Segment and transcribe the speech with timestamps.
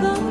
[0.00, 0.27] Oh.